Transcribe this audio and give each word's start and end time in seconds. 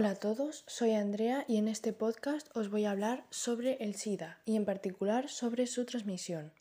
Hola 0.00 0.12
a 0.12 0.14
todos, 0.14 0.64
soy 0.66 0.92
Andrea 0.92 1.44
y 1.46 1.58
en 1.58 1.68
este 1.68 1.92
podcast 1.92 2.48
os 2.56 2.70
voy 2.70 2.86
a 2.86 2.90
hablar 2.90 3.26
sobre 3.28 3.74
el 3.84 3.96
SIDA 3.96 4.40
y 4.46 4.56
en 4.56 4.64
particular 4.64 5.28
sobre 5.28 5.66
su 5.66 5.84
transmisión. 5.84 6.54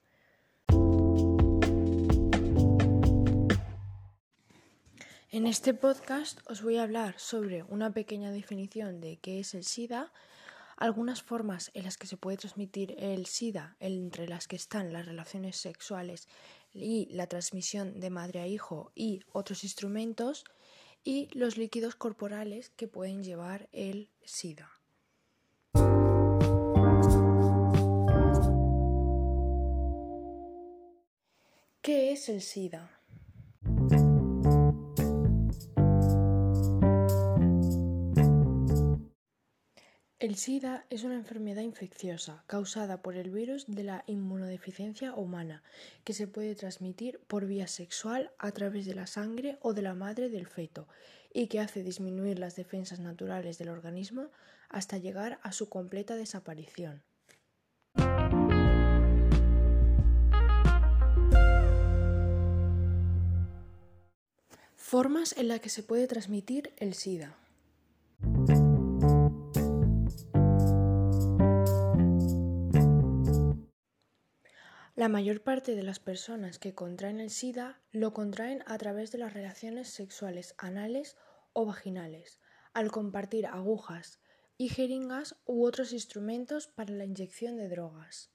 En 5.32 5.48
este 5.48 5.74
podcast 5.74 6.42
os 6.50 6.62
voy 6.62 6.76
a 6.76 6.84
hablar 6.84 7.18
sobre 7.18 7.64
una 7.64 7.94
pequeña 7.94 8.32
definición 8.32 9.00
de 9.00 9.20
qué 9.20 9.40
es 9.40 9.54
el 9.54 9.64
SIDA, 9.64 10.12
algunas 10.76 11.24
formas 11.24 11.72
en 11.74 11.86
las 11.86 11.96
que 11.96 12.08
se 12.08 12.18
puede 12.18 12.36
transmitir 12.36 12.94
el 13.00 13.26
SIDA, 13.26 13.78
entre 13.80 14.28
las 14.28 14.50
que 14.50 14.58
están 14.58 14.92
las 14.92 15.06
relaciones 15.06 15.56
sexuales 15.56 16.28
y 16.74 17.08
la 17.12 17.28
transmisión 17.28 18.02
de 18.02 18.10
madre 18.10 18.42
a 18.42 18.48
hijo 18.48 18.92
y 18.96 19.22
otros 19.32 19.64
instrumentos, 19.64 20.44
y 21.04 21.30
los 21.34 21.58
líquidos 21.58 21.96
corporales 21.96 22.70
que 22.70 22.88
pueden 22.88 23.24
llevar 23.24 23.70
el 23.72 24.10
SIDA. 24.24 24.70
¿Qué 31.82 32.12
es 32.12 32.30
el 32.30 32.42
SIDA? 32.42 32.99
El 40.30 40.36
SIDA 40.36 40.86
es 40.92 41.04
una 41.04 41.16
enfermedad 41.16 41.64
infecciosa 41.64 42.44
causada 42.46 43.02
por 43.02 43.16
el 43.16 43.32
virus 43.32 43.66
de 43.66 43.84
la 43.84 44.04
inmunodeficiencia 44.06 45.16
humana 45.16 45.64
que 46.04 46.14
se 46.14 46.28
puede 46.28 46.54
transmitir 46.54 47.20
por 47.26 47.48
vía 47.48 47.66
sexual 47.66 48.30
a 48.38 48.52
través 48.52 48.86
de 48.86 48.94
la 48.94 49.08
sangre 49.08 49.58
o 49.64 49.74
de 49.74 49.82
la 49.82 49.96
madre 49.96 50.30
del 50.30 50.46
feto 50.46 50.88
y 51.34 51.48
que 51.48 51.60
hace 51.60 51.82
disminuir 51.82 52.38
las 52.38 52.56
defensas 52.56 53.00
naturales 53.00 53.58
del 53.58 53.70
organismo 53.70 54.30
hasta 54.70 55.00
llegar 55.00 55.40
a 55.42 55.52
su 55.52 55.68
completa 55.68 56.16
desaparición. 56.16 57.02
Formas 64.76 65.36
en 65.36 65.48
las 65.48 65.60
que 65.60 65.70
se 65.70 65.82
puede 65.82 66.06
transmitir 66.06 66.72
el 66.78 66.94
SIDA. 66.94 67.36
La 75.00 75.08
mayor 75.08 75.42
parte 75.42 75.76
de 75.76 75.84
las 75.84 75.98
personas 75.98 76.60
que 76.60 76.76
contraen 76.76 77.22
el 77.22 77.30
SIDA 77.30 77.80
lo 77.94 78.12
contraen 78.12 78.66
a 78.66 78.78
través 78.78 79.14
de 79.14 79.18
las 79.18 79.34
relaciones 79.34 79.88
sexuales 79.88 80.56
anales 80.58 81.16
o 81.54 81.66
vaginales, 81.66 82.42
al 82.74 82.92
compartir 82.92 83.46
agujas 83.46 84.20
y 84.58 84.68
jeringas 84.68 85.38
u 85.46 85.64
otros 85.66 85.94
instrumentos 85.94 86.68
para 86.68 86.94
la 86.94 87.06
inyección 87.06 87.56
de 87.56 87.70
drogas. 87.70 88.30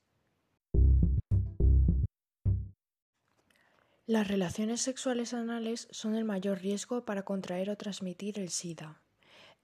Las 4.06 4.28
relaciones 4.28 4.80
sexuales 4.80 5.34
anales 5.34 5.86
son 5.90 6.14
el 6.14 6.24
mayor 6.24 6.62
riesgo 6.62 7.04
para 7.04 7.26
contraer 7.26 7.68
o 7.68 7.76
transmitir 7.76 8.38
el 8.38 8.48
SIDA. 8.48 9.03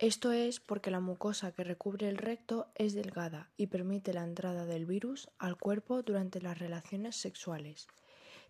Esto 0.00 0.32
es 0.32 0.60
porque 0.60 0.90
la 0.90 1.00
mucosa 1.00 1.52
que 1.52 1.62
recubre 1.62 2.08
el 2.08 2.16
recto 2.16 2.68
es 2.74 2.94
delgada 2.94 3.50
y 3.58 3.66
permite 3.66 4.14
la 4.14 4.24
entrada 4.24 4.64
del 4.64 4.86
virus 4.86 5.28
al 5.36 5.58
cuerpo 5.58 6.02
durante 6.02 6.40
las 6.40 6.58
relaciones 6.58 7.16
sexuales. 7.16 7.86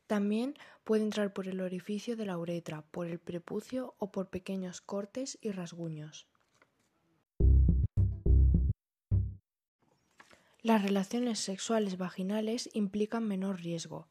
También 0.07 0.55
puede 0.85 1.03
entrar 1.03 1.33
por 1.33 1.49
el 1.49 1.61
orificio 1.61 2.17
de 2.17 2.25
la 2.25 2.39
uretra, 2.39 2.83
por 2.93 3.09
el 3.09 3.19
prepucio 3.19 3.97
o 3.99 4.13
por 4.13 4.29
pequeños 4.29 4.81
cortes 4.81 5.39
y 5.43 5.51
rasguños. 5.51 6.29
Las 10.63 10.85
relaciones 10.85 11.41
sexuales 11.41 11.99
vaginales 11.99 12.71
implican 12.75 13.27
menor 13.27 13.61
riesgo. 13.61 14.07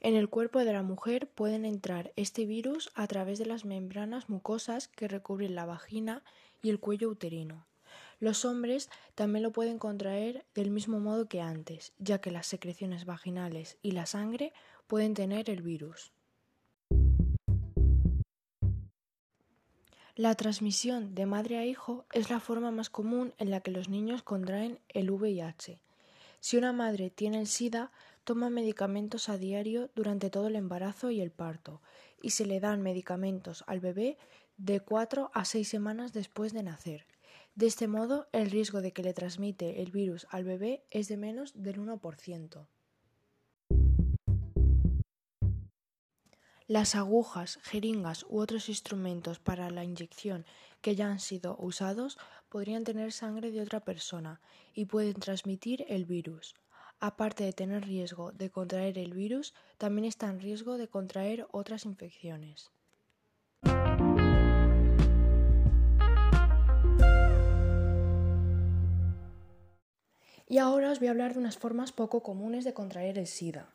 En 0.00 0.14
el 0.14 0.28
cuerpo 0.28 0.58
de 0.64 0.72
la 0.72 0.82
mujer 0.82 1.28
pueden 1.28 1.64
entrar 1.64 2.12
este 2.16 2.46
virus 2.46 2.90
a 2.94 3.06
través 3.06 3.38
de 3.38 3.46
las 3.46 3.64
membranas 3.64 4.28
mucosas 4.28 4.88
que 4.88 5.08
recubren 5.08 5.54
la 5.54 5.66
vagina 5.66 6.22
y 6.62 6.70
el 6.70 6.80
cuello 6.80 7.08
uterino. 7.08 7.66
Los 8.18 8.44
hombres 8.44 8.88
también 9.14 9.42
lo 9.42 9.52
pueden 9.52 9.78
contraer 9.78 10.44
del 10.54 10.70
mismo 10.70 11.00
modo 11.00 11.28
que 11.28 11.40
antes, 11.40 11.92
ya 11.98 12.20
que 12.20 12.30
las 12.30 12.46
secreciones 12.46 13.04
vaginales 13.04 13.76
y 13.82 13.92
la 13.92 14.06
sangre 14.06 14.52
pueden 14.86 15.14
tener 15.14 15.50
el 15.50 15.62
virus. 15.62 16.12
La 20.14 20.34
transmisión 20.34 21.14
de 21.14 21.26
madre 21.26 21.58
a 21.58 21.66
hijo 21.66 22.06
es 22.10 22.30
la 22.30 22.40
forma 22.40 22.70
más 22.70 22.88
común 22.88 23.34
en 23.36 23.50
la 23.50 23.60
que 23.60 23.70
los 23.70 23.90
niños 23.90 24.22
contraen 24.22 24.78
el 24.88 25.10
VIH. 25.10 25.78
Si 26.40 26.56
una 26.56 26.72
madre 26.72 27.10
tiene 27.10 27.38
el 27.38 27.46
SIDA, 27.46 27.92
toma 28.26 28.50
medicamentos 28.50 29.28
a 29.28 29.38
diario 29.38 29.88
durante 29.94 30.30
todo 30.30 30.48
el 30.48 30.56
embarazo 30.56 31.12
y 31.12 31.20
el 31.20 31.30
parto, 31.30 31.80
y 32.20 32.30
se 32.30 32.44
le 32.44 32.58
dan 32.58 32.82
medicamentos 32.82 33.62
al 33.68 33.78
bebé 33.78 34.18
de 34.56 34.80
4 34.80 35.30
a 35.32 35.44
6 35.44 35.68
semanas 35.68 36.12
después 36.12 36.52
de 36.52 36.64
nacer. 36.64 37.06
De 37.54 37.66
este 37.66 37.86
modo, 37.86 38.26
el 38.32 38.50
riesgo 38.50 38.80
de 38.80 38.92
que 38.92 39.04
le 39.04 39.14
transmite 39.14 39.80
el 39.80 39.92
virus 39.92 40.26
al 40.30 40.42
bebé 40.42 40.82
es 40.90 41.06
de 41.06 41.16
menos 41.16 41.52
del 41.54 41.80
1%. 41.80 42.66
Las 46.66 46.96
agujas, 46.96 47.60
jeringas 47.62 48.26
u 48.28 48.40
otros 48.40 48.68
instrumentos 48.68 49.38
para 49.38 49.70
la 49.70 49.84
inyección 49.84 50.44
que 50.80 50.96
ya 50.96 51.06
han 51.08 51.20
sido 51.20 51.56
usados 51.60 52.18
podrían 52.48 52.82
tener 52.82 53.12
sangre 53.12 53.52
de 53.52 53.60
otra 53.60 53.84
persona 53.84 54.40
y 54.74 54.86
pueden 54.86 55.14
transmitir 55.14 55.84
el 55.88 56.06
virus. 56.06 56.56
Aparte 56.98 57.44
de 57.44 57.52
tener 57.52 57.84
riesgo 57.84 58.32
de 58.32 58.50
contraer 58.50 58.96
el 58.98 59.12
virus, 59.12 59.54
también 59.76 60.06
está 60.06 60.28
en 60.28 60.40
riesgo 60.40 60.78
de 60.78 60.88
contraer 60.88 61.46
otras 61.50 61.84
infecciones. 61.84 62.70
Y 70.48 70.58
ahora 70.58 70.92
os 70.92 71.00
voy 71.00 71.08
a 71.08 71.10
hablar 71.10 71.34
de 71.34 71.40
unas 71.40 71.58
formas 71.58 71.92
poco 71.92 72.22
comunes 72.22 72.64
de 72.64 72.72
contraer 72.72 73.18
el 73.18 73.26
SIDA. 73.26 73.74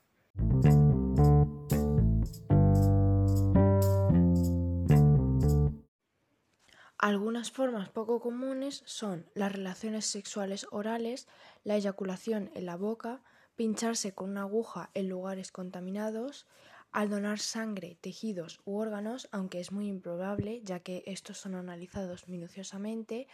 Algunas 7.01 7.49
formas 7.49 7.89
poco 7.89 8.21
comunes 8.21 8.83
son 8.85 9.25
las 9.33 9.51
relaciones 9.51 10.05
sexuales 10.05 10.67
orales, 10.69 11.27
la 11.63 11.75
eyaculación 11.75 12.51
en 12.53 12.67
la 12.67 12.75
boca, 12.75 13.23
pincharse 13.55 14.13
con 14.13 14.29
una 14.29 14.41
aguja 14.41 14.91
en 14.93 15.09
lugares 15.09 15.51
contaminados, 15.51 16.45
al 16.91 17.09
donar 17.09 17.39
sangre, 17.39 17.97
tejidos 18.01 18.61
u 18.65 18.77
órganos, 18.77 19.29
aunque 19.31 19.59
es 19.59 19.71
muy 19.71 19.87
improbable 19.87 20.61
ya 20.63 20.81
que 20.81 21.01
estos 21.07 21.39
son 21.39 21.55
analizados 21.55 22.27
minuciosamente, 22.27 23.27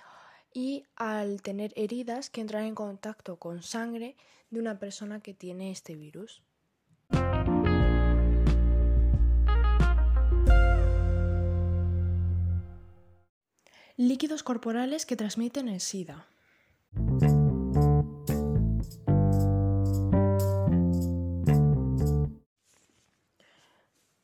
y 0.53 0.85
al 0.95 1.41
tener 1.41 1.73
heridas 1.75 2.29
que 2.29 2.39
entran 2.39 2.63
en 2.63 2.73
contacto 2.73 3.35
con 3.35 3.63
sangre 3.63 4.15
de 4.49 4.61
una 4.61 4.79
persona 4.79 5.19
que 5.19 5.33
tiene 5.33 5.71
este 5.71 5.97
virus. 5.97 6.41
Líquidos 13.99 14.43
corporales 14.43 15.07
que 15.07 15.15
transmiten 15.15 15.67
el 15.67 15.81
SIDA. 15.81 16.27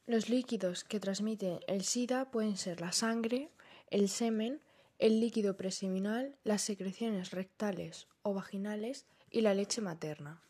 Los 0.06 0.30
líquidos 0.30 0.84
que 0.84 1.00
transmiten 1.00 1.60
el 1.66 1.82
SIDA 1.82 2.30
pueden 2.30 2.56
ser 2.56 2.82
la 2.82 2.92
sangre, 2.92 3.50
el 3.90 4.10
semen, 4.10 4.62
el 5.00 5.20
líquido 5.20 5.58
preseminal, 5.58 6.36
las 6.44 6.62
secreciones 6.62 7.32
rectales 7.32 8.08
o 8.22 8.36
vaginales 8.36 9.08
y 9.32 9.42
la 9.42 9.56
leche 9.56 9.82
materna. 9.82 10.44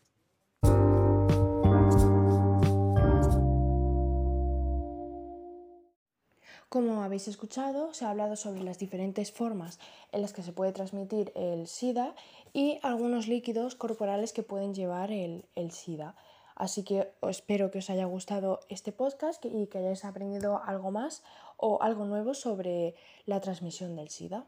Como 6.74 7.04
habéis 7.04 7.28
escuchado, 7.28 7.94
se 7.94 8.04
ha 8.04 8.10
hablado 8.10 8.34
sobre 8.34 8.64
las 8.64 8.80
diferentes 8.80 9.30
formas 9.30 9.78
en 10.10 10.22
las 10.22 10.32
que 10.32 10.42
se 10.42 10.52
puede 10.52 10.72
transmitir 10.72 11.30
el 11.36 11.68
SIDA 11.68 12.16
y 12.52 12.80
algunos 12.82 13.28
líquidos 13.28 13.76
corporales 13.76 14.32
que 14.32 14.42
pueden 14.42 14.74
llevar 14.74 15.12
el, 15.12 15.44
SIDA. 15.70 16.16
Así 16.56 16.82
que 16.82 17.12
espero 17.22 17.70
que 17.70 17.78
os 17.78 17.90
haya 17.90 18.06
gustado 18.06 18.58
este 18.68 18.90
podcast 18.90 19.44
y 19.44 19.68
que 19.68 19.78
hayáis 19.78 20.04
aprendido 20.04 20.60
algo 20.64 20.90
más 20.90 21.22
o 21.58 21.80
algo 21.80 22.06
nuevo 22.06 22.34
sobre 22.34 22.96
la 23.24 23.40
transmisión 23.40 23.94
del 23.94 24.08
SIDA. 24.08 24.44